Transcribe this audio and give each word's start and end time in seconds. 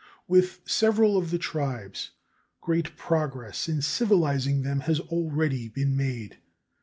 With 0.27 0.61
several 0.65 1.15
of 1.15 1.29
the 1.29 1.37
tribes 1.37 2.09
great 2.59 2.97
progress 2.97 3.69
in 3.69 3.83
civilizing 3.83 4.63
them 4.63 4.79
has 4.79 4.99
already 4.99 5.69
been 5.69 5.95
made. 5.95 6.39